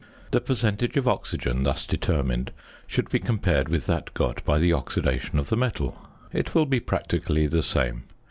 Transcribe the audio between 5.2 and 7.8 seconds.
of the metal. It will be practically the